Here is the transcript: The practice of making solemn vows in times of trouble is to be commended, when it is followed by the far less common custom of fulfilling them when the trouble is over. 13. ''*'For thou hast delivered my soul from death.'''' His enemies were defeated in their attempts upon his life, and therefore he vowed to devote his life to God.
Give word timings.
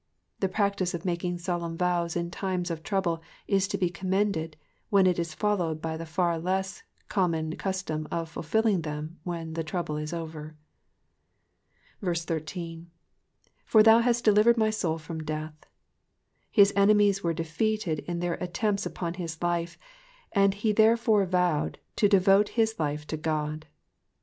The 0.39 0.49
practice 0.49 0.95
of 0.95 1.05
making 1.05 1.37
solemn 1.37 1.77
vows 1.77 2.15
in 2.15 2.31
times 2.31 2.71
of 2.71 2.81
trouble 2.81 3.21
is 3.47 3.67
to 3.67 3.77
be 3.77 3.91
commended, 3.91 4.57
when 4.89 5.05
it 5.05 5.19
is 5.19 5.35
followed 5.35 5.79
by 5.79 5.95
the 5.95 6.07
far 6.07 6.39
less 6.39 6.81
common 7.07 7.55
custom 7.55 8.07
of 8.09 8.27
fulfilling 8.27 8.81
them 8.81 9.19
when 9.23 9.53
the 9.53 9.63
trouble 9.63 9.97
is 9.97 10.11
over. 10.11 10.55
13. 12.03 12.89
''*'For 13.69 13.83
thou 13.83 13.99
hast 13.99 14.23
delivered 14.25 14.57
my 14.57 14.71
soul 14.71 14.97
from 14.97 15.21
death.'''' 15.23 15.67
His 16.49 16.73
enemies 16.75 17.23
were 17.23 17.31
defeated 17.31 17.99
in 18.07 18.21
their 18.21 18.39
attempts 18.41 18.87
upon 18.87 19.21
his 19.21 19.39
life, 19.39 19.77
and 20.31 20.53
therefore 20.77 21.25
he 21.25 21.29
vowed 21.29 21.77
to 21.97 22.09
devote 22.09 22.49
his 22.57 22.79
life 22.79 23.05
to 23.05 23.17
God. 23.17 23.67